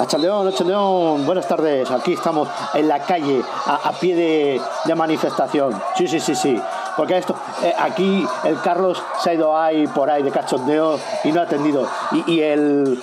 Achaldeón, 0.00 0.48
Achaldeón, 0.48 1.26
buenas 1.26 1.46
tardes. 1.46 1.90
Aquí 1.90 2.14
estamos 2.14 2.48
en 2.72 2.88
la 2.88 3.00
calle, 3.00 3.42
a, 3.66 3.92
pie 4.00 4.16
de, 4.86 4.94
manifestación. 4.94 5.78
Sí, 5.94 6.08
sí, 6.08 6.18
sí, 6.18 6.34
sí. 6.34 6.58
Porque 6.96 7.18
esto, 7.18 7.34
eh, 7.62 7.74
aquí 7.78 8.26
el 8.44 8.58
Carlos 8.62 9.02
se 9.22 9.30
ha 9.30 9.34
ido 9.34 9.56
ahí 9.56 9.86
por 9.88 10.08
ahí 10.08 10.22
de 10.22 10.30
cachondeo 10.30 10.98
y 11.22 11.32
no 11.32 11.40
ha 11.40 11.44
atendido. 11.44 11.86
Y, 12.26 12.40
el, 12.40 12.98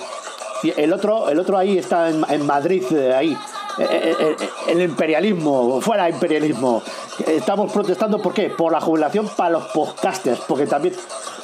el, 0.76 0.92
otro, 0.92 1.28
el 1.28 1.38
otro 1.38 1.56
ahí 1.56 1.78
está 1.78 2.08
en, 2.08 2.46
Madrid, 2.46 2.84
eh, 2.90 3.14
ahí. 3.14 3.38
Eh, 3.78 4.36
el 4.66 4.82
imperialismo, 4.82 5.80
fuera 5.80 6.10
imperialismo. 6.10 6.82
Estamos 7.24 7.70
protestando, 7.70 8.18
¿por 8.18 8.34
qué? 8.34 8.50
Por 8.50 8.72
la 8.72 8.80
jubilación 8.80 9.28
para 9.28 9.50
los 9.50 9.66
podcasters, 9.66 10.40
porque 10.48 10.66
también 10.66 10.96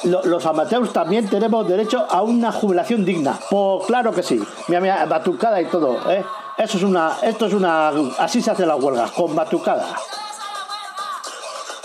los 0.03 0.45
amateurs 0.45 0.91
también 0.93 1.29
tenemos 1.29 1.67
derecho 1.67 2.05
a 2.09 2.21
una 2.21 2.51
jubilación 2.51 3.05
digna. 3.05 3.39
Pues 3.49 3.85
claro 3.87 4.11
que 4.11 4.23
sí. 4.23 4.41
Mira, 4.67 4.81
mira, 4.81 5.05
batucada 5.05 5.61
y 5.61 5.65
todo, 5.65 6.11
¿eh? 6.11 6.23
Eso 6.57 6.77
es 6.77 6.83
una, 6.83 7.17
esto 7.21 7.47
es 7.47 7.53
una, 7.53 7.89
así 8.17 8.41
se 8.41 8.51
hace 8.51 8.65
la 8.65 8.75
huelga, 8.75 9.09
con 9.09 9.35
batucada. 9.35 9.95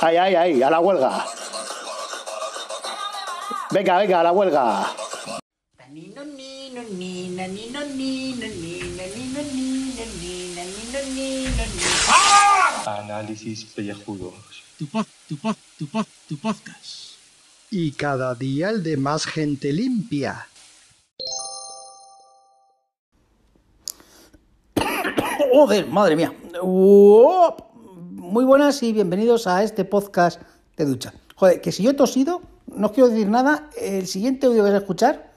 Ahí, 0.01 0.17
ahí, 0.17 0.35
ahí, 0.35 0.63
a 0.63 0.71
la 0.71 0.81
huelga. 0.81 1.27
Venga, 3.71 3.99
venga, 3.99 4.21
a 4.21 4.23
la 4.23 4.33
huelga. 4.33 4.87
Análisis 12.87 13.65
pellejudos. 13.65 14.35
Tu 14.79 14.87
pod, 14.87 15.07
tu 15.29 15.37
pod, 15.37 15.57
tu 15.79 15.87
pod, 15.87 16.07
tu 16.29 16.37
podcast. 16.39 17.00
Y 17.73 17.93
cada 17.93 18.35
día 18.35 18.71
el 18.71 18.83
de 18.83 18.97
más 18.97 19.27
gente 19.27 19.73
limpia. 19.73 20.49
Joder, 25.53 25.87
madre 25.87 26.17
mía. 26.17 26.35
Muy 26.65 28.45
buenas 28.45 28.83
y 28.83 28.93
bienvenidos 28.93 29.47
a 29.47 29.63
este 29.63 29.85
podcast 29.85 30.43
de 30.77 30.85
ducha. 30.85 31.15
Joder, 31.37 31.61
que 31.61 31.71
si 31.71 31.85
yo 31.85 31.93
he 31.93 31.95
tosido, 31.95 32.43
no 32.67 32.89
os 32.89 32.93
quiero 32.93 33.09
decir 33.09 33.29
nada. 33.29 33.71
El 33.81 34.09
siguiente 34.09 34.47
audio 34.47 34.65
que 34.65 34.71
vais 34.71 34.75
a 34.75 34.79
escuchar, 34.79 35.31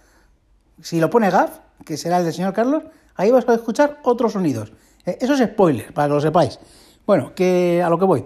si 0.81 0.99
lo 0.99 1.11
pone 1.11 1.29
Gaf, 1.29 1.59
que 1.85 1.97
será 1.97 2.17
el 2.17 2.23
del 2.23 2.33
señor 2.33 2.55
Carlos, 2.55 2.81
ahí 3.13 3.29
vais 3.29 3.47
a 3.47 3.53
escuchar 3.53 3.99
otros 4.01 4.33
sonidos. 4.33 4.73
Eh, 5.05 5.19
eso 5.21 5.35
es 5.35 5.39
spoiler, 5.39 5.93
para 5.93 6.07
que 6.07 6.15
lo 6.15 6.19
sepáis. 6.19 6.59
Bueno, 7.05 7.35
que 7.35 7.83
a 7.83 7.89
lo 7.89 7.99
que 7.99 8.05
voy. 8.05 8.25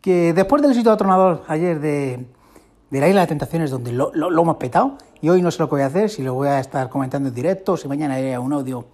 Que 0.00 0.32
después 0.32 0.62
del 0.62 0.72
éxito 0.72 0.90
atronador 0.90 1.44
ayer 1.46 1.78
de, 1.78 2.26
de 2.90 3.00
la 3.00 3.08
Isla 3.08 3.22
de 3.22 3.26
Tentaciones, 3.26 3.70
donde 3.70 3.92
lo, 3.92 4.12
hemos 4.14 4.56
petado, 4.56 4.98
y 5.20 5.28
hoy 5.28 5.42
no 5.42 5.50
sé 5.50 5.58
lo 5.60 5.68
que 5.68 5.76
voy 5.76 5.82
a 5.82 5.86
hacer, 5.86 6.08
si 6.08 6.22
lo 6.22 6.34
voy 6.34 6.48
a 6.48 6.60
estar 6.60 6.88
comentando 6.88 7.28
en 7.28 7.34
directo, 7.34 7.76
si 7.76 7.88
mañana 7.88 8.14
haré 8.14 8.38
un 8.38 8.52
audio 8.52 8.86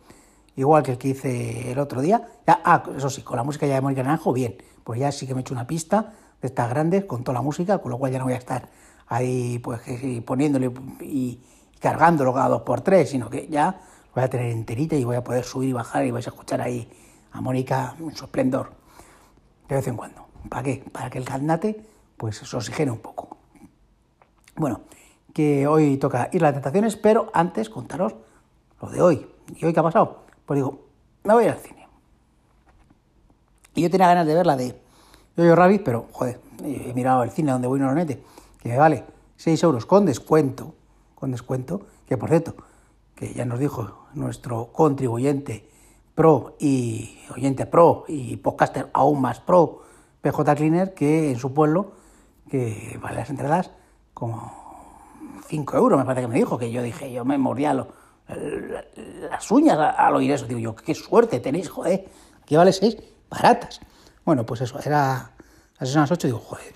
igual 0.56 0.82
que 0.82 0.92
el 0.92 0.98
que 0.98 1.08
hice 1.08 1.72
el 1.72 1.78
otro 1.78 2.00
día. 2.00 2.26
Ya, 2.46 2.60
ah, 2.64 2.82
eso 2.96 3.10
sí, 3.10 3.22
con 3.22 3.36
la 3.36 3.42
música 3.42 3.66
ya 3.66 3.74
de 3.74 3.80
Mónica 3.80 4.02
Naranjo, 4.02 4.32
bien, 4.32 4.56
pues 4.84 5.00
ya 5.00 5.12
sí 5.12 5.26
que 5.26 5.34
me 5.34 5.40
he 5.40 5.42
hecho 5.42 5.54
una 5.54 5.66
pista 5.66 6.14
de 6.40 6.48
estas 6.48 6.70
grandes 6.70 7.04
con 7.04 7.22
toda 7.22 7.34
la 7.34 7.42
música, 7.42 7.78
con 7.78 7.90
lo 7.90 7.98
cual 7.98 8.12
ya 8.12 8.18
no 8.18 8.24
voy 8.24 8.34
a 8.34 8.38
estar 8.38 8.68
ahí 9.08 9.58
pues 9.58 9.80
poniéndole 10.24 10.72
y 11.00 11.40
cargándolo 11.78 12.32
cada 12.32 12.48
dos 12.48 12.62
por 12.62 12.80
tres, 12.80 13.10
sino 13.10 13.28
que 13.28 13.48
ya 13.48 13.80
voy 14.14 14.24
a 14.24 14.30
tener 14.30 14.50
enterita 14.50 14.96
y 14.96 15.04
voy 15.04 15.16
a 15.16 15.24
poder 15.24 15.44
subir 15.44 15.70
y 15.70 15.72
bajar 15.72 16.06
y 16.06 16.10
vais 16.10 16.26
a 16.26 16.30
escuchar 16.30 16.60
ahí 16.60 16.90
a 17.32 17.40
Mónica 17.40 17.94
en 17.98 18.14
su 18.14 18.24
esplendor 18.24 18.72
de 19.68 19.74
vez 19.74 19.86
en 19.86 19.96
cuando. 19.96 20.26
¿Para 20.48 20.62
qué? 20.62 20.84
Para 20.92 21.10
que 21.10 21.18
el 21.18 21.24
candate 21.24 21.84
pues 22.16 22.36
se 22.36 22.56
oxigene 22.56 22.90
un 22.90 22.98
poco. 22.98 23.41
Bueno, 24.56 24.82
que 25.32 25.66
hoy 25.66 25.96
toca 25.96 26.28
ir 26.32 26.42
a 26.42 26.48
las 26.48 26.54
tentaciones, 26.54 26.96
pero 26.96 27.30
antes 27.32 27.70
contaros 27.70 28.14
lo 28.80 28.88
de 28.90 29.00
hoy. 29.00 29.26
¿Y 29.56 29.64
hoy 29.64 29.72
qué 29.72 29.80
ha 29.80 29.82
pasado? 29.82 30.24
Pues 30.44 30.58
digo, 30.58 30.86
me 31.24 31.34
voy 31.34 31.46
al 31.46 31.58
cine. 31.58 31.88
Y 33.74 33.82
yo 33.82 33.90
tenía 33.90 34.08
ganas 34.08 34.26
de 34.26 34.34
ver 34.34 34.46
la 34.46 34.56
de 34.56 34.78
Yo-Yo 35.36 35.56
Rabbit, 35.56 35.82
pero 35.82 36.08
joder, 36.12 36.40
he 36.62 36.92
mirado 36.92 37.22
el 37.22 37.30
cine 37.30 37.52
donde 37.52 37.68
voy 37.68 37.80
normalmente, 37.80 38.22
que 38.60 38.68
me 38.68 38.76
vale 38.76 39.04
6 39.36 39.62
euros 39.62 39.86
con 39.86 40.04
descuento, 40.04 40.74
con 41.14 41.30
descuento, 41.30 41.86
que 42.06 42.18
por 42.18 42.28
cierto, 42.28 42.54
que 43.14 43.32
ya 43.32 43.46
nos 43.46 43.58
dijo 43.58 44.06
nuestro 44.12 44.72
contribuyente 44.72 45.70
pro 46.14 46.56
y 46.60 47.18
oyente 47.34 47.64
pro 47.64 48.04
y 48.08 48.36
podcaster 48.36 48.90
aún 48.92 49.22
más 49.22 49.40
pro, 49.40 49.82
PJ 50.20 50.54
Cleaner, 50.54 50.92
que 50.92 51.30
en 51.30 51.38
su 51.38 51.54
pueblo, 51.54 51.92
que 52.50 52.98
vale 53.02 53.16
las 53.16 53.30
entradas 53.30 53.70
como 54.14 54.62
5 55.48 55.76
euros, 55.76 55.98
me 55.98 56.04
parece 56.04 56.22
que 56.22 56.28
me 56.28 56.36
dijo, 56.36 56.58
que 56.58 56.70
yo 56.70 56.82
dije, 56.82 57.12
yo 57.12 57.24
me 57.24 57.38
mordía 57.38 57.74
las 57.74 59.50
uñas 59.50 59.78
al 59.78 60.14
oír 60.14 60.32
eso. 60.32 60.46
Digo 60.46 60.60
yo, 60.60 60.74
qué 60.74 60.94
suerte 60.94 61.40
tenéis, 61.40 61.68
joder, 61.68 62.08
aquí 62.42 62.56
vale 62.56 62.72
6 62.72 62.96
baratas. 63.28 63.80
Bueno, 64.24 64.46
pues 64.46 64.60
eso, 64.60 64.78
era 64.78 65.32
las 65.78 65.94
las 65.94 66.10
8, 66.10 66.28
digo, 66.28 66.38
joder, 66.38 66.72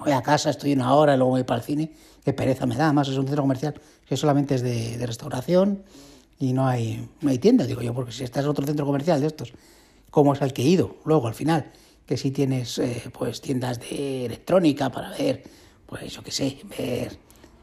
voy 0.00 0.12
a 0.12 0.22
casa, 0.22 0.50
estoy 0.50 0.72
una 0.72 0.94
hora 0.94 1.14
y 1.14 1.16
luego 1.16 1.30
voy 1.32 1.44
para 1.44 1.60
el 1.60 1.64
cine, 1.64 1.92
qué 2.24 2.32
pereza 2.32 2.66
me 2.66 2.76
da, 2.76 2.86
además 2.86 3.08
es 3.08 3.16
un 3.16 3.26
centro 3.26 3.42
comercial 3.42 3.80
que 4.06 4.16
solamente 4.16 4.54
es 4.54 4.62
de, 4.62 5.04
restauración 5.06 5.82
y 6.38 6.52
no 6.52 6.66
hay, 6.66 7.08
no 7.20 7.30
hay 7.30 7.38
tienda, 7.38 7.64
digo 7.66 7.82
yo, 7.82 7.94
porque 7.94 8.12
si 8.12 8.24
estás 8.24 8.44
en 8.44 8.50
otro 8.50 8.66
centro 8.66 8.86
comercial 8.86 9.20
de 9.20 9.26
estos, 9.26 9.52
como 10.10 10.32
es 10.32 10.40
el 10.40 10.52
que 10.52 10.62
he 10.62 10.66
ido 10.66 10.96
luego 11.04 11.28
al 11.28 11.34
final, 11.34 11.70
que 12.06 12.16
si 12.16 12.30
tienes 12.30 12.78
eh, 12.78 13.10
pues 13.16 13.40
tiendas 13.40 13.80
de 13.80 14.26
electrónica 14.26 14.90
para 14.90 15.10
ver 15.10 15.42
pues 15.88 16.12
yo 16.12 16.22
qué 16.22 16.30
sé, 16.30 16.58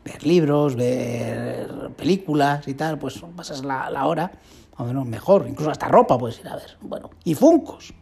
ver, 0.03 0.25
libros, 0.25 0.75
ver 0.75 1.91
películas 1.95 2.67
y 2.67 2.73
tal, 2.73 2.97
pues 2.97 3.23
pasas 3.35 3.63
la, 3.63 3.89
la 3.89 4.07
hora, 4.07 4.31
o 4.77 4.83
menos 4.83 5.05
mejor, 5.05 5.45
incluso 5.47 5.71
hasta 5.71 5.87
ropa 5.87 6.17
puedes 6.17 6.39
ir 6.39 6.47
a 6.47 6.55
ver, 6.55 6.77
bueno, 6.81 7.11
y 7.23 7.35
funcos. 7.35 7.93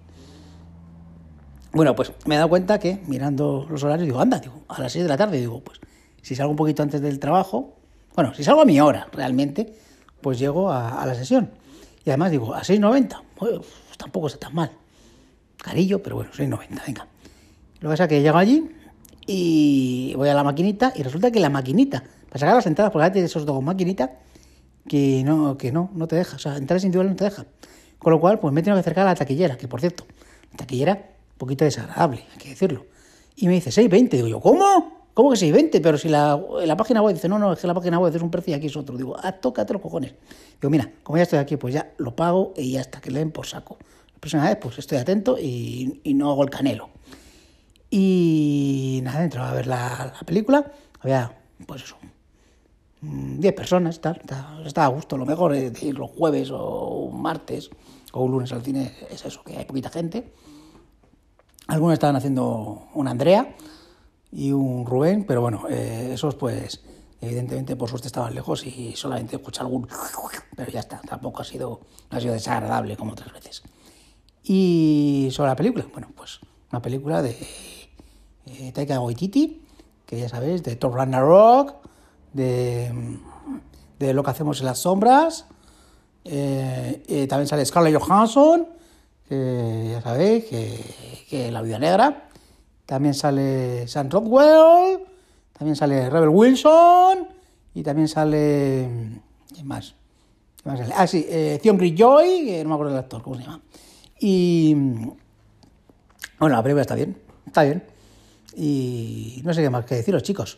Bueno, 1.73 1.95
pues 1.95 2.13
me 2.25 2.35
he 2.35 2.38
dado 2.38 2.50
cuenta 2.50 2.79
que 2.79 3.01
mirando 3.07 3.66
los 3.69 3.83
horarios, 3.83 4.06
digo, 4.06 4.19
anda, 4.19 4.39
digo, 4.39 4.62
a 4.67 4.79
las 4.79 4.91
6 4.91 5.03
de 5.03 5.09
la 5.09 5.17
tarde, 5.17 5.39
digo, 5.39 5.62
pues 5.62 5.79
si 6.22 6.35
salgo 6.35 6.51
un 6.51 6.56
poquito 6.57 6.83
antes 6.83 7.01
del 7.01 7.19
trabajo, 7.19 7.75
bueno, 8.16 8.33
si 8.33 8.44
salgo 8.44 8.62
a 8.62 8.66
mi 8.66 8.79
hora 8.79 9.07
realmente, 9.12 9.73
pues 10.22 10.39
llego 10.39 10.72
a, 10.72 11.06
la 11.06 11.16
sesión. 11.16 11.51
Y 12.06 12.12
además 12.12 12.31
digo, 12.31 12.53
a 12.53 12.62
6.90, 12.62 13.22
pues 13.35 13.59
tampoco 13.97 14.28
está 14.28 14.39
tan 14.39 14.56
mal. 14.56 14.72
Carillo, 15.57 16.01
pero 16.01 16.17
bueno, 16.17 16.31
6.90, 16.31 16.85
venga. 16.85 17.07
Lo 17.79 17.89
que 17.89 17.94
pasa 17.94 18.03
es 18.03 18.09
que 18.09 18.22
llego 18.22 18.38
allí, 18.38 18.69
y 19.25 20.13
voy 20.16 20.29
a 20.29 20.34
la 20.34 20.44
maquinita 20.44 20.94
y 20.95 21.03
resulta 21.03 21.31
que 21.31 21.39
la 21.39 21.50
maquinita, 21.50 22.03
para 22.28 22.39
sacar 22.39 22.56
las 22.56 22.66
entradas, 22.66 22.91
porque 22.91 23.09
de 23.19 23.25
esos 23.25 23.45
dos 23.45 23.61
maquinitas, 23.63 24.09
que 24.88 25.23
no, 25.23 25.57
que 25.57 25.72
no, 25.72 25.89
no 25.94 26.07
te 26.07 26.16
deja, 26.16 26.35
o 26.35 26.39
sea, 26.39 26.57
entradas 26.57 26.84
individuales 26.84 27.11
no 27.11 27.17
te 27.17 27.23
deja. 27.25 27.45
Con 27.97 28.12
lo 28.12 28.19
cual, 28.19 28.39
pues 28.39 28.53
me 28.53 28.62
tengo 28.62 28.75
que 28.75 28.81
acercar 28.81 29.07
a 29.07 29.12
la 29.12 29.16
taquillera, 29.16 29.57
que 29.57 29.67
por 29.67 29.79
cierto, 29.79 30.06
la 30.51 30.57
taquillera, 30.57 30.94
un 30.94 31.38
poquito 31.38 31.63
desagradable, 31.63 32.25
hay 32.31 32.38
que 32.38 32.50
decirlo. 32.50 32.85
Y 33.35 33.47
me 33.47 33.53
dice 33.53 33.69
6.20, 33.69 34.09
digo 34.09 34.28
yo, 34.28 34.39
¿cómo? 34.39 35.03
¿Cómo 35.13 35.31
que 35.31 35.38
6.20? 35.38 35.79
Pero 35.81 35.97
si 35.97 36.09
la, 36.09 36.39
la 36.66 36.75
página 36.75 37.01
web 37.01 37.13
dice, 37.13 37.29
no, 37.29 37.39
no, 37.39 37.53
es 37.53 37.59
que 37.59 37.67
la 37.67 37.73
página 37.73 38.00
web 38.00 38.13
es 38.13 38.22
un 38.22 38.29
precio 38.29 38.51
y 38.51 38.56
aquí 38.56 38.67
es 38.67 38.75
otro. 38.75 38.97
Digo, 38.97 39.16
ah, 39.22 39.31
tócate 39.31 39.72
los 39.72 39.81
cojones. 39.81 40.13
Digo, 40.59 40.69
mira, 40.69 40.91
como 41.03 41.17
ya 41.17 41.23
estoy 41.23 41.39
aquí, 41.39 41.56
pues 41.56 41.73
ya 41.73 41.94
lo 41.97 42.16
pago 42.16 42.53
y 42.57 42.73
ya 42.73 42.81
está, 42.81 43.00
que 43.00 43.09
le 43.09 43.19
den 43.19 43.31
por 43.31 43.45
saco. 43.45 43.78
La 44.13 44.19
próxima 44.19 44.44
vez, 44.45 44.57
pues 44.57 44.78
estoy 44.79 44.97
atento 44.97 45.38
y, 45.39 46.01
y 46.03 46.13
no 46.13 46.31
hago 46.31 46.44
el 46.44 46.50
canelo. 46.50 46.89
Y 47.95 49.01
nada, 49.03 49.23
entraba 49.23 49.51
a 49.51 49.53
ver 49.53 49.67
la, 49.67 50.13
película. 50.25 50.65
Había, 51.01 51.31
pues 51.67 51.83
eso, 51.83 51.95
10 53.01 53.53
personas, 53.53 54.01
tal. 54.01 54.19
Estaba 54.65 54.87
a 54.87 54.89
gusto. 54.89 55.15
Lo 55.15 55.27
mejor 55.27 55.51
de 55.51 55.71
ir 55.79 55.95
los 55.95 56.09
jueves 56.09 56.49
o 56.49 56.87
un 57.11 57.21
martes 57.21 57.69
o 58.13 58.23
un 58.23 58.31
lunes 58.31 58.51
al 58.51 58.63
cine 58.63 58.91
es 59.11 59.23
eso, 59.23 59.43
que 59.43 59.57
hay 59.57 59.65
poquita 59.65 59.91
gente. 59.91 60.33
Algunos 61.67 61.93
estaban 61.93 62.15
haciendo 62.15 62.87
un 62.95 63.07
Andrea 63.07 63.55
y 64.31 64.51
un 64.51 64.87
Rubén, 64.87 65.25
pero 65.27 65.41
bueno, 65.41 65.65
eh, 65.69 66.09
esos 66.15 66.33
pues 66.33 66.81
evidentemente 67.21 67.75
por 67.75 67.89
suerte 67.89 68.07
estaban 68.07 68.33
lejos 68.33 68.65
y 68.65 68.95
solamente 68.95 69.35
escuché 69.35 69.62
algún... 69.62 69.88
Pero 70.56 70.71
ya 70.71 70.79
está, 70.79 71.00
tampoco 71.07 71.44
ha 71.44 71.45
sido, 71.45 71.81
no 72.09 72.18
ha 72.18 72.19
sido 72.19 72.33
desagradable 72.33 72.97
como 72.97 73.12
otras 73.12 73.31
veces. 73.31 73.62
Y 74.44 75.29
sobre 75.31 75.50
la 75.50 75.56
película, 75.56 75.85
bueno, 75.94 76.09
pues 76.15 76.39
una 76.71 76.81
película 76.81 77.21
de 77.21 77.38
eh, 78.45 78.72
Taika 78.72 79.00
Waititi, 79.00 79.62
que 80.06 80.19
ya 80.19 80.30
sabéis, 80.30 80.63
de 80.63 80.75
Thor 80.75 80.94
Ragnarok, 80.94 81.75
de, 82.34 82.92
de 84.00 84.13
Lo 84.13 84.24
que 84.24 84.31
hacemos 84.31 84.60
en 84.60 84.66
las 84.66 84.80
sombras. 84.80 85.45
Eh, 86.25 87.04
eh, 87.07 87.28
también 87.28 87.48
sale 87.48 87.66
Scarlett 87.66 88.00
Johansson, 88.00 88.68
que 89.28 89.90
ya 89.92 90.01
sabéis, 90.01 90.45
que, 90.45 91.25
que 91.30 91.51
La 91.51 91.62
Vida 91.62 91.80
Negra. 91.80 92.30
También 92.86 93.13
sale 93.13 93.88
Sam 93.88 94.10
Rockwell, 94.10 95.00
también 95.57 95.75
sale 95.75 96.10
Rebel 96.10 96.30
Wilson 96.30 97.28
y 97.74 97.84
también 97.84 98.07
sale... 98.07 98.90
¿Quién 99.54 99.68
más? 99.68 99.95
¿Quién 100.62 100.74
más 100.74 100.80
sale? 100.80 100.94
Ah, 100.98 101.07
sí, 101.07 101.25
eh, 101.30 101.60
Theon 101.63 101.78
Greyjoy, 101.78 102.45
que 102.45 102.63
no 102.63 102.69
me 102.69 102.75
acuerdo 102.75 102.94
del 102.94 103.04
actor, 103.04 103.22
¿cómo 103.24 103.38
se 103.38 103.44
llama? 103.44 103.62
Y... 104.19 104.75
Bueno, 106.40 106.57
la 106.57 106.63
película 106.63 106.81
está 106.81 106.95
bien, 106.95 107.18
está 107.48 107.63
bien. 107.63 107.93
Y 108.55 109.41
no 109.44 109.53
sé 109.53 109.61
qué 109.61 109.69
más 109.69 109.85
que 109.85 109.95
deciros, 109.95 110.23
chicos. 110.23 110.57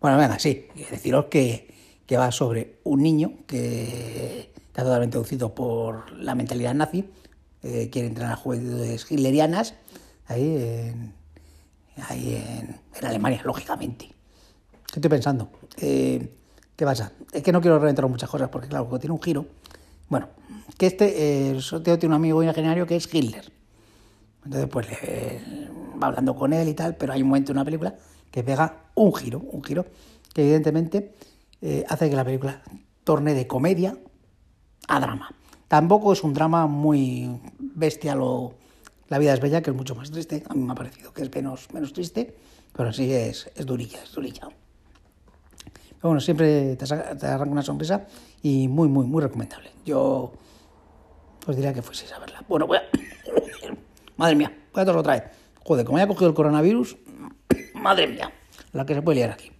Bueno, 0.00 0.16
venga, 0.16 0.38
sí, 0.38 0.66
deciros 0.90 1.26
que, 1.26 1.74
que 2.06 2.16
va 2.16 2.32
sobre 2.32 2.80
un 2.84 3.02
niño 3.02 3.32
que, 3.46 4.52
está 4.68 4.82
totalmente 4.82 5.16
inducido 5.16 5.54
por 5.54 6.12
la 6.12 6.34
mentalidad 6.34 6.74
nazi, 6.74 7.10
eh, 7.62 7.90
quiere 7.90 8.08
entrenar 8.08 8.32
a 8.32 8.36
juventudes 8.36 9.10
hitlerianas, 9.10 9.74
ahí 10.26 10.56
en, 10.56 11.14
ahí 12.08 12.36
en, 12.36 12.80
en 12.98 13.04
Alemania, 13.04 13.42
lógicamente. 13.44 14.06
¿Qué 14.06 14.96
estoy 14.96 15.10
pensando? 15.10 15.50
Eh, 15.76 16.34
¿Qué 16.76 16.84
pasa? 16.84 17.12
Es 17.32 17.42
que 17.42 17.52
no 17.52 17.60
quiero 17.60 17.78
reventar 17.78 18.08
muchas 18.08 18.30
cosas 18.30 18.48
porque, 18.48 18.68
claro, 18.68 18.98
tiene 18.98 19.12
un 19.12 19.22
giro. 19.22 19.46
Bueno, 20.08 20.28
que 20.78 20.86
este, 20.86 21.50
eh, 21.50 21.60
tiene 21.82 22.06
un 22.06 22.12
amigo 22.14 22.42
imaginario 22.42 22.86
que 22.86 22.96
es 22.96 23.12
Hitler. 23.12 23.52
Entonces, 24.44 24.68
pues 24.70 24.88
le- 24.88 25.68
va 26.02 26.08
hablando 26.08 26.34
con 26.34 26.52
él 26.52 26.68
y 26.68 26.74
tal, 26.74 26.96
pero 26.96 27.12
hay 27.12 27.22
un 27.22 27.28
momento 27.28 27.52
en 27.52 27.58
una 27.58 27.64
película 27.64 27.94
que 28.30 28.42
pega 28.42 28.84
un 28.94 29.14
giro, 29.14 29.38
un 29.40 29.62
giro 29.62 29.84
que 30.32 30.42
evidentemente 30.42 31.12
eh, 31.60 31.84
hace 31.88 32.08
que 32.08 32.16
la 32.16 32.24
película 32.24 32.62
torne 33.04 33.34
de 33.34 33.46
comedia 33.46 33.96
a 34.88 35.00
drama. 35.00 35.34
Tampoco 35.68 36.12
es 36.12 36.24
un 36.24 36.32
drama 36.34 36.66
muy 36.66 37.38
bestial 37.58 38.20
o 38.22 38.54
La 39.08 39.18
vida 39.18 39.34
es 39.34 39.40
bella, 39.40 39.60
que 39.60 39.70
es 39.70 39.76
mucho 39.76 39.94
más 39.96 40.10
triste. 40.10 40.42
A 40.48 40.54
mí 40.54 40.62
me 40.62 40.72
ha 40.72 40.74
parecido 40.76 41.12
que 41.12 41.22
es 41.22 41.34
menos, 41.34 41.66
menos 41.74 41.92
triste, 41.92 42.34
pero 42.72 42.92
sí 42.92 43.12
es, 43.12 43.50
es 43.56 43.66
durilla, 43.66 44.00
es 44.02 44.12
durilla. 44.12 44.48
Pero 45.88 46.08
bueno, 46.10 46.20
siempre 46.20 46.76
te 46.76 47.26
arranca 47.26 47.50
una 47.52 47.62
sonrisa 47.62 48.06
y 48.42 48.68
muy, 48.68 48.88
muy, 48.88 49.04
muy 49.06 49.20
recomendable. 49.22 49.70
Yo 49.84 50.32
os 51.46 51.56
diría 51.56 51.74
que 51.74 51.82
fueseis 51.82 52.12
a 52.12 52.20
verla. 52.20 52.42
Bueno, 52.48 52.66
voy 52.68 52.78
a... 52.78 52.82
Madre 54.20 54.36
mía, 54.36 54.52
voy 54.74 54.82
a 54.82 54.84
toser 54.84 54.98
otra 54.98 55.14
vez. 55.14 55.22
Joder, 55.64 55.86
como 55.86 55.96
haya 55.96 56.06
cogido 56.06 56.28
el 56.28 56.34
coronavirus, 56.34 56.98
madre 57.72 58.06
mía, 58.06 58.30
la 58.72 58.84
que 58.84 58.92
se 58.92 59.00
puede 59.00 59.16
liar 59.16 59.30
aquí. 59.30 59.50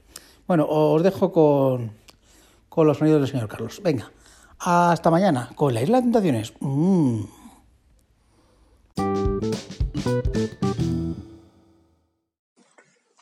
Bueno, 0.46 0.66
os 0.68 1.02
dejo 1.02 1.32
con, 1.32 1.92
con 2.68 2.86
los 2.86 2.98
sonidos 2.98 3.22
del 3.22 3.30
señor 3.30 3.48
Carlos. 3.48 3.80
Venga, 3.82 4.12
hasta 4.58 5.10
mañana 5.10 5.48
con 5.54 5.72
la 5.72 5.80
Isla 5.80 5.96
de 5.96 6.02
Tentaciones. 6.02 6.52
Mm. 6.60 7.22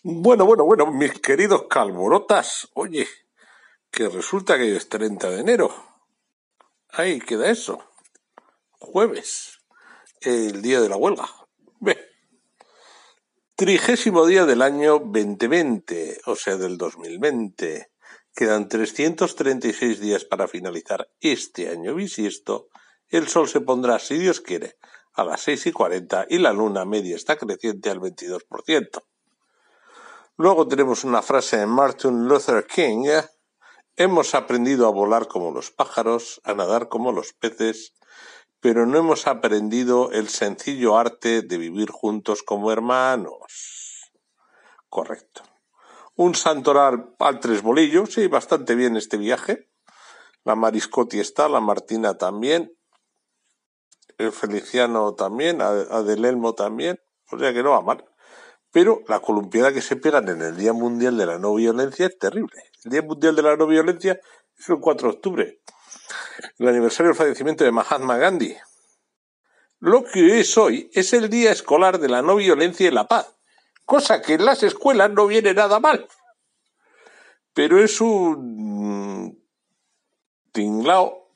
Bueno, 0.02 0.44
bueno, 0.44 0.64
bueno, 0.64 0.86
mis 0.90 1.20
queridos 1.20 1.66
calborotas, 1.70 2.68
oye, 2.74 3.06
que 3.92 4.08
resulta 4.08 4.58
que 4.58 4.74
es 4.74 4.88
30 4.88 5.30
de 5.30 5.40
enero. 5.40 5.70
Ahí 6.90 7.20
queda 7.20 7.48
eso. 7.48 7.78
Jueves, 8.80 9.57
el 10.20 10.62
día 10.62 10.80
de 10.80 10.88
la 10.88 10.96
huelga. 10.96 11.28
Trigésimo 13.58 14.24
día 14.24 14.46
del 14.46 14.62
año 14.62 15.00
2020, 15.00 16.20
o 16.26 16.36
sea, 16.36 16.56
del 16.56 16.78
2020. 16.78 17.90
Quedan 18.32 18.68
336 18.68 19.98
días 19.98 20.24
para 20.24 20.46
finalizar 20.46 21.10
este 21.18 21.68
año 21.68 21.96
bisiesto. 21.96 22.68
El 23.08 23.26
sol 23.26 23.48
se 23.48 23.60
pondrá, 23.60 23.98
si 23.98 24.16
Dios 24.16 24.40
quiere, 24.40 24.76
a 25.12 25.24
las 25.24 25.40
6 25.40 25.66
y 25.66 25.72
40 25.72 26.26
y 26.30 26.38
la 26.38 26.52
luna 26.52 26.84
media 26.84 27.16
está 27.16 27.36
creciente 27.36 27.90
al 27.90 27.98
22%. 27.98 29.02
Luego 30.36 30.68
tenemos 30.68 31.02
una 31.02 31.20
frase 31.20 31.56
de 31.56 31.66
Martin 31.66 32.28
Luther 32.28 32.64
King. 32.64 33.08
Hemos 33.96 34.36
aprendido 34.36 34.86
a 34.86 34.92
volar 34.92 35.26
como 35.26 35.50
los 35.50 35.72
pájaros, 35.72 36.40
a 36.44 36.54
nadar 36.54 36.88
como 36.88 37.10
los 37.10 37.32
peces, 37.32 37.92
pero 38.60 38.86
no 38.86 38.98
hemos 38.98 39.26
aprendido 39.26 40.10
el 40.10 40.28
sencillo 40.28 40.98
arte 40.98 41.42
de 41.42 41.58
vivir 41.58 41.90
juntos 41.90 42.42
como 42.42 42.72
hermanos. 42.72 44.10
Correcto. 44.88 45.42
Un 46.16 46.34
santoral 46.34 47.14
al 47.18 47.40
tres 47.40 47.62
bolillos, 47.62 48.12
sí, 48.14 48.26
bastante 48.26 48.74
bien 48.74 48.96
este 48.96 49.16
viaje. 49.16 49.68
La 50.44 50.56
Mariscotti 50.56 51.20
está, 51.20 51.48
la 51.48 51.60
Martina 51.60 52.18
también, 52.18 52.72
el 54.16 54.32
Feliciano 54.32 55.14
también, 55.14 55.62
Adelelmo 55.62 56.54
también, 56.54 57.00
o 57.30 57.38
sea 57.38 57.52
que 57.52 57.62
no 57.62 57.70
va 57.70 57.82
mal. 57.82 58.04
Pero 58.72 59.02
la 59.06 59.20
columpiada 59.20 59.72
que 59.72 59.80
se 59.80 59.96
pegan 59.96 60.28
en 60.28 60.42
el 60.42 60.56
Día 60.56 60.72
Mundial 60.72 61.16
de 61.16 61.26
la 61.26 61.38
No 61.38 61.54
Violencia 61.54 62.06
es 62.06 62.18
terrible. 62.18 62.64
El 62.84 62.90
Día 62.90 63.02
Mundial 63.02 63.36
de 63.36 63.42
la 63.42 63.56
No 63.56 63.66
Violencia 63.66 64.20
es 64.58 64.68
el 64.68 64.80
4 64.80 65.08
de 65.08 65.14
octubre, 65.14 65.60
el 66.58 66.68
aniversario 66.68 67.08
del 67.08 67.16
fallecimiento 67.16 67.64
de 67.64 67.72
Mahatma 67.72 68.16
Gandhi. 68.16 68.56
Lo 69.80 70.04
que 70.04 70.40
es 70.40 70.58
hoy 70.58 70.90
es 70.92 71.12
el 71.12 71.30
Día 71.30 71.52
Escolar 71.52 71.98
de 71.98 72.08
la 72.08 72.22
No 72.22 72.36
Violencia 72.36 72.88
y 72.88 72.90
la 72.90 73.06
Paz, 73.06 73.36
cosa 73.84 74.22
que 74.22 74.34
en 74.34 74.44
las 74.44 74.62
escuelas 74.62 75.10
no 75.10 75.26
viene 75.26 75.54
nada 75.54 75.78
mal. 75.78 76.08
Pero 77.54 77.82
es 77.82 78.00
un 78.00 79.42
tinglao 80.52 81.28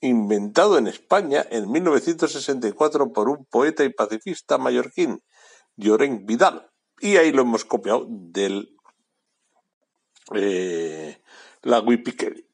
inventado 0.00 0.78
en 0.78 0.86
España 0.86 1.44
en 1.50 1.70
1964 1.70 3.12
por 3.12 3.28
un 3.28 3.44
poeta 3.44 3.84
y 3.84 3.92
pacifista 3.92 4.58
mallorquín, 4.58 5.22
Llorenç 5.76 6.24
Vidal. 6.24 6.70
Y 7.00 7.16
ahí 7.16 7.32
lo 7.32 7.42
hemos 7.42 7.64
copiado 7.64 8.06
del 8.08 8.76
eh, 10.34 11.20
la 11.62 11.80
Wikipedia. 11.80 12.44